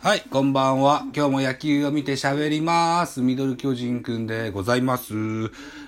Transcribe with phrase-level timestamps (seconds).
[0.00, 1.04] はい、こんばんは。
[1.14, 3.20] 今日も野球を見て喋ります。
[3.20, 5.14] ミドル巨人くんでございます。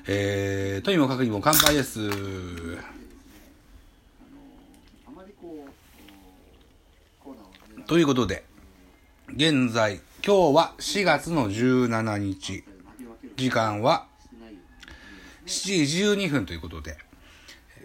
[0.07, 2.09] えー、とにもかくにも乾杯です。
[7.87, 8.45] ということで、
[9.35, 12.63] 現在、今日は4月の17日、
[13.37, 14.07] 時間は
[15.47, 16.97] 7時12分ということで、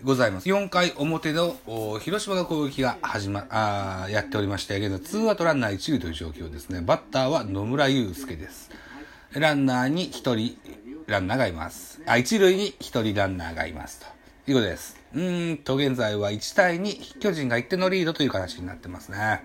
[0.06, 0.48] ございます。
[0.48, 1.58] 4回表の
[2.00, 6.82] 広島の攻撃が始ま、あやっておりまして、現在2アウトランナー1塁という状況ですね。
[6.82, 8.70] バッターは野村祐介です。
[9.34, 10.60] ランナーに1人
[11.08, 12.04] ランナーがいます。
[12.06, 14.06] あ、1塁に1人ランナーがいます。
[14.46, 14.96] ということです。
[15.16, 19.44] うーんと、現在は1対2、巨人が1点のリードという形になってますね。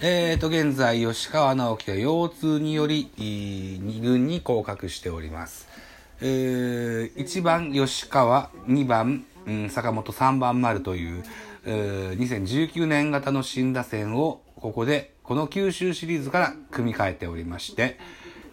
[0.00, 5.68] えーと、現在、吉川直樹は腰痛により、2軍に降格しております。
[6.20, 11.24] えー、1番吉川、2番、うん、坂本、3番丸という、
[11.66, 17.98] えー2019年型の新打線を、ここで、この九州シリーズから組み替えておりまして、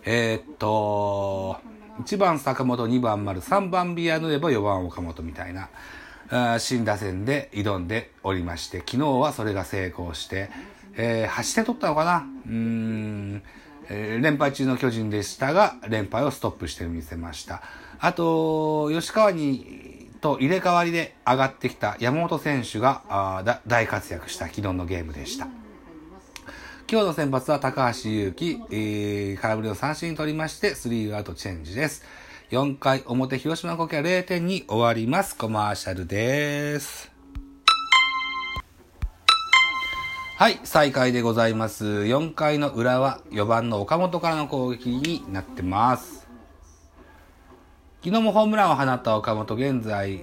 [0.06, 1.58] えーっと、
[2.04, 5.70] 1番坂本、2番丸、3番ビアヌエバ、4番岡本みたいな、
[6.60, 10.50] 新打線で挑んでおりまして、昨日はそれが成功して、
[10.96, 12.26] えー8点取ったのかな？
[12.48, 13.44] うん、
[13.90, 17.62] えー連敗中の巨人でしたが、連敗をストップしてみせました。
[18.00, 25.48] あと、吉川に、と入れ替わりで上がってきた山本選手があ大活躍した昨日のゲームでした。
[26.92, 32.04] 今日の先発は高橋祐希、えー、空振りの三振取りまして、スリーアウトチェンジです。
[32.52, 35.38] 4回表、広島の攻撃は0点に終わります。
[35.38, 37.11] コマーシャルです。
[40.42, 41.86] はい、再開でございます。
[41.86, 46.28] 4回の裏は4番の岡本からの攻撃になってます。
[48.04, 50.18] 昨日もホームランを放った岡本、現在、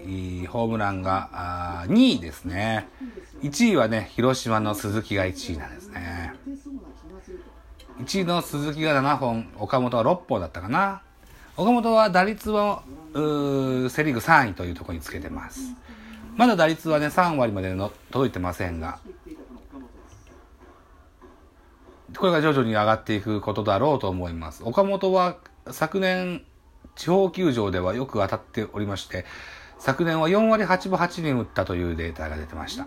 [0.49, 2.89] ホームランが2位ですね。
[3.43, 6.35] 1位はね、広島の鈴木が1位なんですね。
[8.01, 11.03] 1位の鈴木が7本、岡本は6本だったかな。
[11.57, 15.61] 岡本は打率は、うーセリーグ3位というところにつけてます。
[16.35, 18.99] まだ打率はね、3割までの届いてませんが、
[22.17, 24.63] これが徐々に上がっていくことだろうと思います。
[24.65, 25.37] 岡本は
[25.71, 26.45] 昨年、
[26.97, 29.27] 地方球場ではよく当たっておりまして、
[29.79, 32.87] 昨年は4割8分8厘打ったというデータが出てました。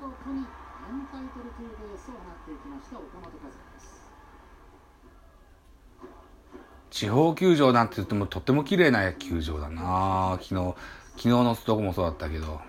[6.90, 10.76] 地方球場なんて言ってもとっても綺麗な球場だな昨日、
[11.12, 12.60] 昨日のとこもそうだったけど。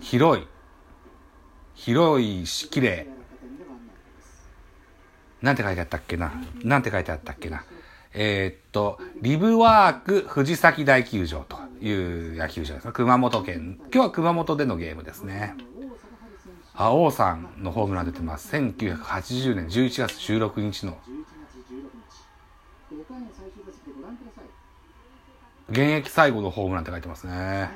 [0.00, 0.46] 広い。
[1.74, 3.08] 広いし、綺麗。
[5.42, 6.32] なんて書いてあったっけな？
[6.64, 7.64] なんて書いてあったっけな？
[8.14, 11.92] えーっと、リブワーク藤崎大球場とい
[12.34, 12.92] う野球場ですね。
[12.92, 13.78] 熊本県。
[13.92, 15.54] 今日は熊本でのゲームですね。
[16.74, 18.54] あ、王さんのホームラン出てます。
[18.56, 20.98] 1980年11月16日の
[25.68, 27.70] 現役最後のホームランって書いてますね。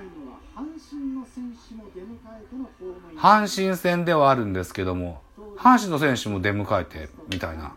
[3.16, 5.22] 阪神戦ではあるんですけども、
[5.60, 7.74] 阪神の選手も出迎えてみたいな。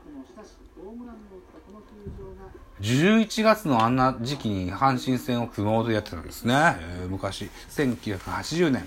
[2.79, 6.77] 11月のあんな時期に阪神戦を熊本でやってたんですね。
[6.79, 8.85] えー昔、1980年。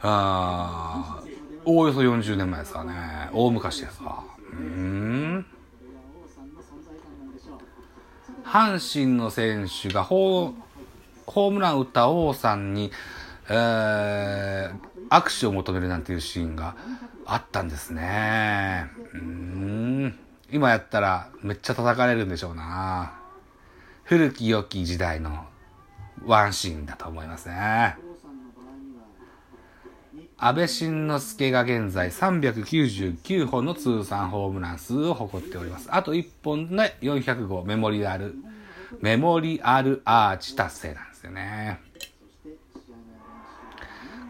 [0.00, 1.32] あー
[1.64, 3.30] おおよそ40年前ですかね。
[3.32, 4.24] 大昔ですわ。
[4.52, 5.46] うん。
[8.44, 10.52] 阪神の選手がホー
[11.26, 12.90] ホームラン打った王さんに、
[13.54, 16.74] えー、握手を求めるなんていうシーンが
[17.26, 18.86] あったんですね。
[19.12, 20.18] うん。
[20.50, 23.12] 今やったらめっちゃ叩かれるんでしょうな。
[24.04, 25.44] 古き良き時代の
[26.24, 27.96] ワンシーンだと思いますね。
[30.38, 35.88] 安倍晋之助が現在399本の通算ホームラン数を誇っております。
[35.90, 38.34] あと1本で400号メモリアル、
[39.00, 41.80] メモリアルアーチ達成なんですよね。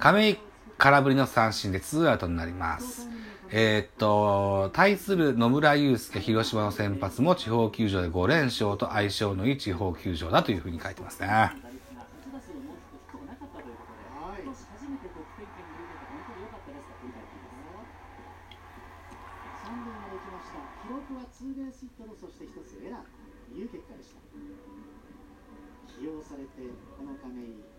[0.03, 0.39] 亀井
[0.79, 3.09] 空振りの三振で2アウトになります。
[3.53, 11.29] えーっと、対する野村祐介広島の先発も地方球場で5連勝と相性のいい地方球場だというふうに書いてますね。
[11.29, 11.29] 記
[20.91, 23.01] 録はツーベースヒットとそして一つエラー
[23.55, 24.19] という結果でした
[25.95, 26.51] 起用されて
[26.99, 27.72] この亀井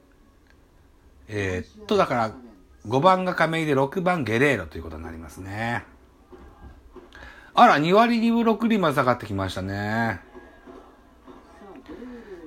[1.28, 2.32] えーっと、だから、
[2.88, 5.86] 5番が亀井で6番ゲレーロということになりますね。
[7.54, 10.22] あら、2割2分6厘まで下がってきましたね。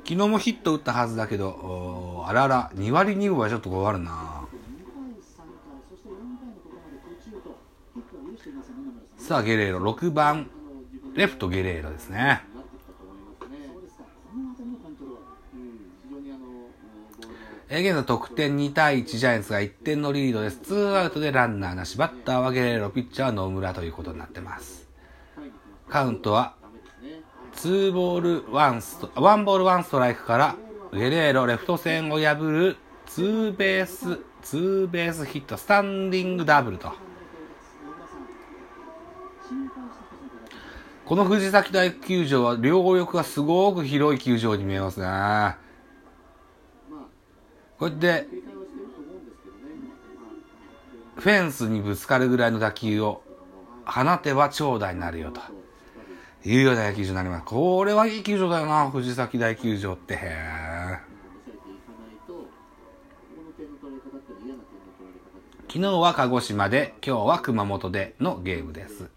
[0.04, 4.46] 昨日もヒット打ったはずだけど、あらら、2割2分はちょっと困るな。
[9.16, 10.48] さあ、ゲレーロ、6番、
[11.14, 12.44] レフトゲレーロですね。
[17.68, 20.58] え現在得点2対1ジャイアンツが1点のリードです。
[20.58, 21.98] ツーアウトでランナーなし。
[21.98, 24.88] バッターはゲレーロ、ピッチャーは野村ということになってます。
[25.88, 26.54] カウントは、
[27.56, 30.54] 2ボール1スト、1ボール1ストライクから、
[30.92, 32.76] ゲレーロ、レフト線を破る、
[33.06, 36.92] ツーベース、ツーベースヒット、スタンディングダブルと。
[41.04, 45.65] この藤崎大球場は両翼がすごく広い球場に見えますね。
[47.78, 48.26] こうやって、
[51.16, 53.22] フェンスにぶつかるぐらいの打球を
[53.84, 55.40] 放てば長打になるよと。
[56.44, 57.44] いうような野球場になります。
[57.44, 60.18] これはいい球場だよな、藤崎大球場って。
[65.66, 69.10] 昨日は鹿児島で、今日は熊本でのゲームです。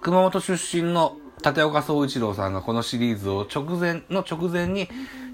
[0.00, 4.88] 熊本出身の立岡総一郎さんがこのシリーズを直前の直前に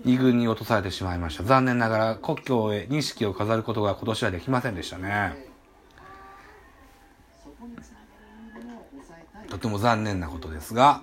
[0.05, 1.43] 2軍に落とされてしまいました。
[1.43, 5.47] 残念ながら故郷へ錦を飾ることが今年はできませんでしたね。
[9.49, 11.03] とても残念なことですが、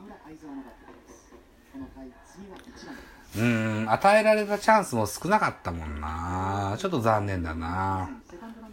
[3.38, 6.76] うん、与えられたチャンスも少なかったもんな。
[6.78, 8.10] ちょっと残念だな。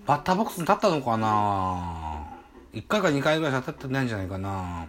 [0.06, 2.26] バッターボックスに立ったのかな
[2.74, 4.86] ?1 回か2回ぐらいしか立ってないんじゃないかな。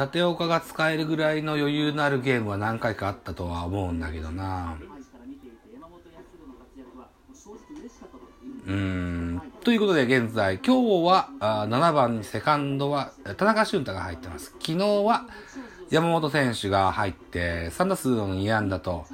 [0.00, 4.78] 立岡が使えるぐらいの余裕のあるゲームは何回かあったとは思うんだけどな。
[8.66, 9.42] うん。
[9.62, 14.54] ということで現在、今日はあ7番にセカンドは田中俊太が入ってます。
[14.58, 15.26] 昨日は
[15.90, 19.04] 山本選手が入って3打数の2安打と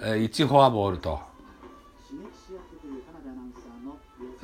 [0.00, 1.20] 1フォアボールと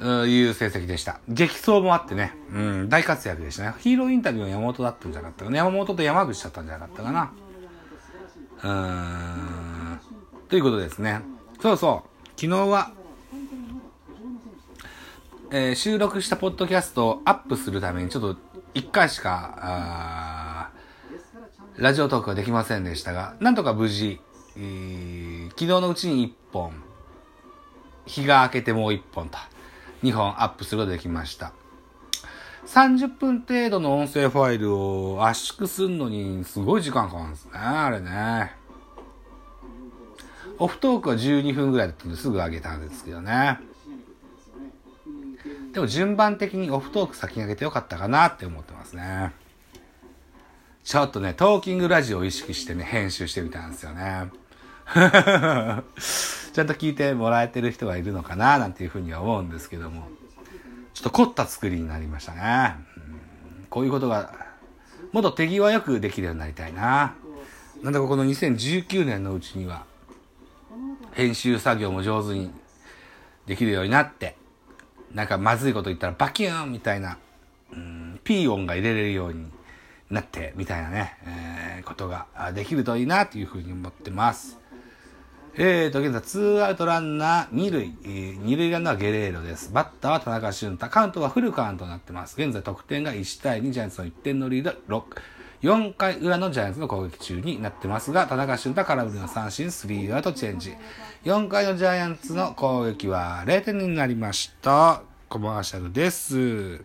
[0.00, 1.20] いう成績でした。
[1.28, 3.74] 激走もあってね、うん、大活躍でしたね。
[3.78, 5.56] ヒーローインタビューは山本だったんじゃなかったかな。
[5.58, 7.32] 山本と山口だったんじゃなかったかな。
[8.62, 10.00] うーん、
[10.48, 11.20] ということですね。
[11.60, 12.28] そうそう。
[12.40, 12.90] 昨日は、
[15.50, 18.36] えー、収録したポッドキャストをアップするためにちょっと
[18.74, 20.70] 1回しか、
[21.76, 24.20] ラジオトークができませんでしたが、なんとか無事、
[24.56, 26.72] えー、昨日のうちに1本、
[28.06, 29.38] 日が明けてもう1本と。
[30.02, 31.52] 2本アップすることができました。
[32.66, 38.52] 30分程度の音声ファイルを圧縮するのにすごい時間かかるんですね、あれね。
[40.58, 43.58] オフトークは12分ぐらいだったのですぐ上げたんですけどね。
[45.72, 49.32] でも順番的にオフトーク先に上げてよかったかなって思ってますね。
[50.84, 54.30] ちょっとね、トーキングラジオを意識してね、編集してみたんですよね。
[56.52, 60.08] ちゃんと聞いてもらえてる人がいるのかななんていうふうには思うんですけども、
[60.94, 62.76] ちょっと凝った作りになりましたね。
[62.96, 63.00] う
[63.62, 64.32] ん、こういうことが、
[65.12, 67.14] もっと手際よくできるようになりたいな。
[67.82, 69.84] なんだかこの2019年のうちには、
[71.12, 72.50] 編集作業も上手に
[73.46, 74.36] できるようになって、
[75.12, 77.18] なんかまずいこと言ったらバキューンみたいな、
[77.72, 79.46] うん、ピー音が入れれるように
[80.10, 84.59] なって、みたいなね、えー、ことができるといいなというふうに思ってます。
[85.56, 87.94] えーと、現在、ツーアウトランナー2塁、
[88.44, 89.72] 二塁ランナーはゲレーロです。
[89.72, 90.88] バッターは田中俊太。
[90.88, 92.40] カウントはフルカウントになってます。
[92.40, 95.02] 現在、得点が1対2、ジャイアンツの1点のリード、6。
[95.62, 100.74] 4回裏のジャイアンツの攻撃中になってますが、田中俊太空振りの三振、スリーアウトチェンジ。
[101.24, 105.02] 4回のジャイアンツの攻撃は0点になりました。
[105.28, 106.84] コマーシャルです。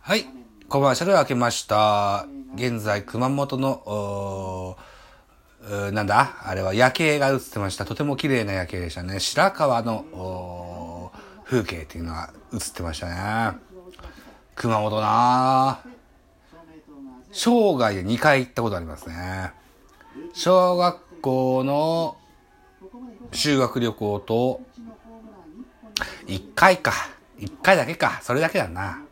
[0.00, 0.26] はい。
[0.68, 2.26] コマーシャル開けました。
[2.54, 4.78] 現在、熊本の、
[5.92, 6.36] なんだ？
[6.42, 7.84] あれは夜景が映ってました。
[7.84, 9.20] とても綺麗な夜景でしたね。
[9.20, 11.12] 白川の
[11.44, 13.06] 風景っていうのが映ってました
[13.52, 13.58] ね。
[14.54, 15.80] 熊本な
[17.32, 19.52] 生涯で2回行ったことありますね。
[20.32, 22.16] 小学校の
[23.32, 24.60] 修学旅行と、
[26.26, 26.92] 1回か。
[27.38, 28.20] 1回だけか。
[28.22, 29.02] それだけだな。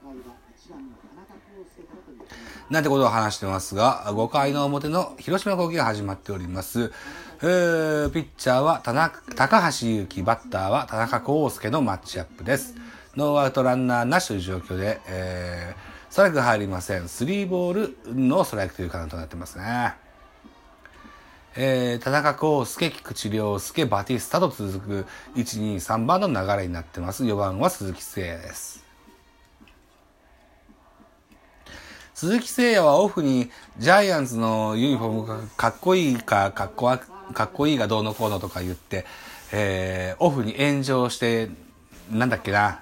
[2.70, 6.92] なんてことを話してますが、5回の表の広島攻撃が始まっております。
[7.40, 12.74] えー、ピッチャーは田中高橋祐希、バッターは田中康介のマッチアップです。
[13.16, 17.08] ノーアウトランナーなしという状況で、えー、ストライク入りません。
[17.08, 19.94] スリーボールのストライクというカウントになってますね。
[21.56, 25.06] えー、田中康介、菊池涼介、バティスタと続く
[25.36, 27.24] 1、2、3番の流れになってます。
[27.24, 28.87] 4番は鈴木誠也です。
[32.18, 33.48] 鈴木誠也はオフに
[33.78, 39.06] ジャイアンツのユニフォームがかっこいいか、かっこわ、かっこいいがどうのこうのとか言って、
[39.52, 41.48] えー、オフに炎上して、
[42.10, 42.80] なんだっけな、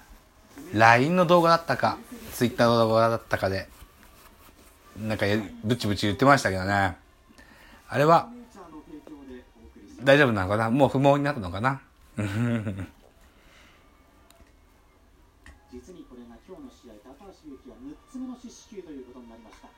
[0.72, 1.98] LINE の動画だったか、
[2.32, 3.68] Twitter の動画だったかで、
[4.98, 5.26] なんか
[5.62, 6.96] ブチブチ言ってましたけどね。
[7.90, 8.30] あれは、
[10.02, 10.70] 大丈夫なのかな？
[10.70, 11.82] もう不毛になったのかな？
[15.76, 19.68] 実にこれが今日の試合高橋由紀は6つ目の四死球ということになりました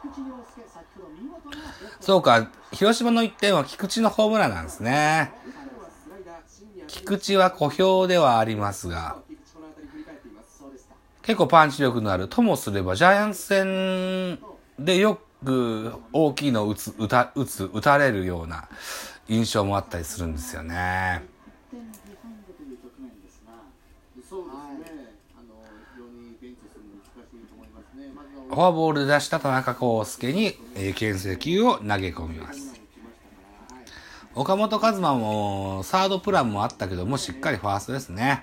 [0.00, 1.56] 菊池涼介先ほど見事な
[2.00, 5.32] そうか、広島の1点は菊池のホームランなんですね。
[6.86, 9.18] 菊池は小兵ではありますが、
[11.20, 12.28] 結構パンチ力のある。
[12.28, 14.38] ともすれば、ジャイアンツ戦
[14.78, 18.68] でよく大きいのを打つ、打た、打つ、打たれるような
[19.28, 21.22] 印象もあったりするんですよね。
[21.70, 23.52] 1点ビハインドという局面ですが
[24.26, 24.50] そうで
[24.88, 25.60] すね、あの
[25.94, 28.08] 非常にベンチするの難しいと思いますね。
[28.10, 32.74] まずはフォアボールで出した田中康介に、えー、牽制球を投げ込みます。
[34.34, 38.42] 岡本和真もサードプランもあったけども、しっかりファーストですね。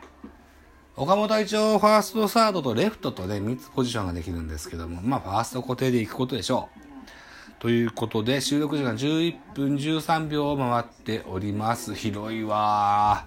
[0.96, 6.80] 岡本は一応ファースト、サードとレフトとね、3つポジションができるんですけども、まあファースト固定でいくことでしょう。
[7.60, 11.94] ということで、収録時間11分13秒を回っております。
[11.94, 13.26] 広いわ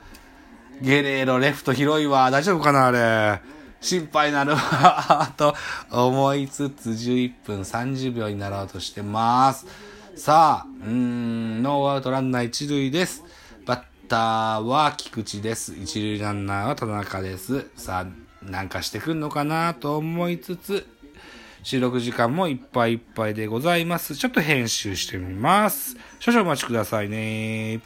[0.80, 0.84] ー。
[0.84, 2.30] ゲレーロ、レフト広いわ。
[2.30, 3.59] 大丈夫かなあれ。
[3.80, 5.32] 心配なるわ。
[5.36, 5.54] と
[5.90, 9.66] 思いつつ11分30秒になろうとしてます。
[10.16, 13.24] さあ、うーん、ノーアウトランナー一塁です。
[13.64, 15.74] バッターは菊池です。
[15.74, 17.66] 一塁ランナーは田中です。
[17.76, 20.86] さあ、なんかしてくんのかなと思いつつ、
[21.62, 24.16] 収録時間もいっぱいいっぱいでございます。
[24.16, 25.96] ちょっと編集してみます。
[26.18, 27.80] 少々お待ちくださいね。